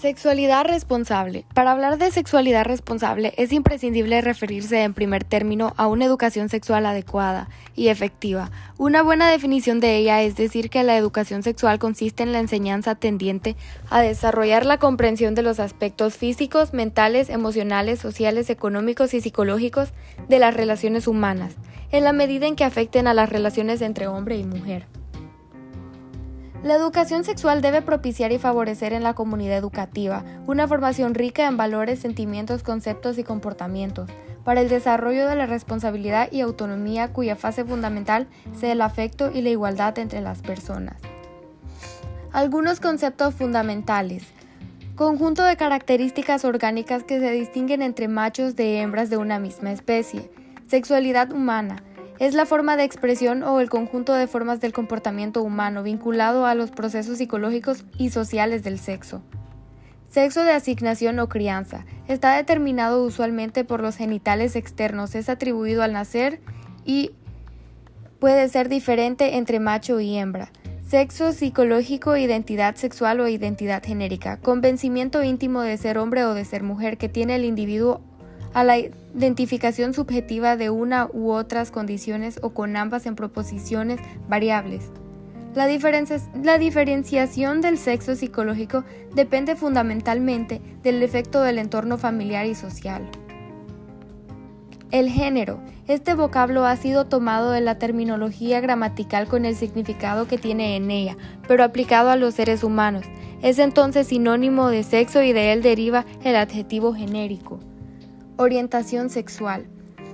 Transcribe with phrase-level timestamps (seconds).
[0.00, 1.46] Sexualidad responsable.
[1.54, 6.84] Para hablar de sexualidad responsable es imprescindible referirse en primer término a una educación sexual
[6.84, 8.50] adecuada y efectiva.
[8.76, 12.94] Una buena definición de ella es decir que la educación sexual consiste en la enseñanza
[12.94, 13.56] tendiente
[13.88, 19.94] a desarrollar la comprensión de los aspectos físicos, mentales, emocionales, sociales, económicos y psicológicos
[20.28, 21.54] de las relaciones humanas,
[21.90, 24.86] en la medida en que afecten a las relaciones entre hombre y mujer.
[26.66, 31.56] La educación sexual debe propiciar y favorecer en la comunidad educativa una formación rica en
[31.56, 34.10] valores, sentimientos, conceptos y comportamientos,
[34.42, 38.26] para el desarrollo de la responsabilidad y autonomía cuya fase fundamental
[38.58, 40.96] sea el afecto y la igualdad entre las personas.
[42.32, 44.24] Algunos conceptos fundamentales.
[44.96, 50.32] Conjunto de características orgánicas que se distinguen entre machos de hembras de una misma especie.
[50.66, 51.84] Sexualidad humana
[52.18, 56.54] es la forma de expresión o el conjunto de formas del comportamiento humano vinculado a
[56.54, 59.22] los procesos psicológicos y sociales del sexo.
[60.10, 61.84] Sexo de asignación o crianza.
[62.08, 66.40] Está determinado usualmente por los genitales externos, es atribuido al nacer
[66.84, 67.10] y
[68.18, 70.50] puede ser diferente entre macho y hembra.
[70.86, 74.36] Sexo psicológico, identidad sexual o identidad genérica.
[74.36, 78.00] Convencimiento íntimo de ser hombre o de ser mujer que tiene el individuo
[78.56, 84.90] a la identificación subjetiva de una u otras condiciones o con ambas en proposiciones variables.
[85.54, 85.68] La,
[86.42, 88.82] la, diferenciación del sexo psicológico
[89.14, 93.06] depende fundamentalmente del efecto del entorno familiar y social.
[94.90, 95.60] El género.
[95.86, 100.90] Este vocablo ha sido tomado de la terminología gramatical con el significado que tiene en
[100.90, 103.04] ella, pero aplicado a los seres humanos.
[103.42, 107.60] Es entonces sinónimo de sexo y de él deriva el adjetivo genérico.
[108.38, 109.64] Orientación sexual.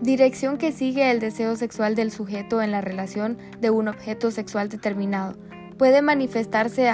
[0.00, 4.68] Dirección que sigue el deseo sexual del sujeto en la relación de un objeto sexual
[4.68, 5.34] determinado.
[5.78, 6.92] Puede manifestarse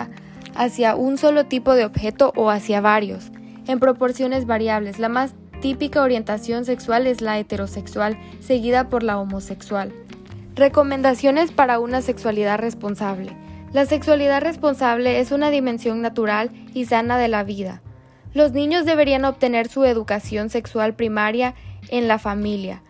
[0.54, 3.32] hacia un solo tipo de objeto o hacia varios,
[3.66, 4.98] en proporciones variables.
[4.98, 9.92] La más típica orientación sexual es la heterosexual, seguida por la homosexual.
[10.54, 13.36] Recomendaciones para una sexualidad responsable.
[13.74, 17.82] La sexualidad responsable es una dimensión natural y sana de la vida.
[18.32, 21.54] Los niños deberían obtener su educación sexual primaria
[21.88, 22.82] en la familia.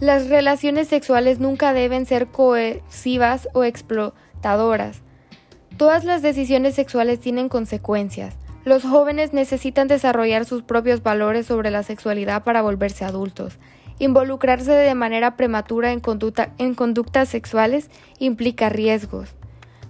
[0.00, 5.02] Las relaciones sexuales nunca deben ser cohesivas o explotadoras.
[5.76, 8.36] Todas las decisiones sexuales tienen consecuencias.
[8.64, 13.58] Los jóvenes necesitan desarrollar sus propios valores sobre la sexualidad para volverse adultos.
[13.98, 16.02] Involucrarse de manera prematura en,
[16.58, 19.34] en conductas sexuales implica riesgos.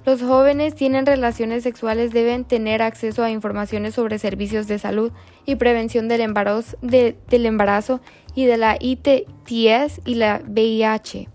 [0.04, 5.12] Los jóvenes tienen relaciones sexuales deben tener acceso a informaciones sobre servicios de salud
[5.46, 7.16] y prevención del embarazo, del
[7.46, 8.00] embarazo
[8.34, 11.33] y de la ITS y la VIH.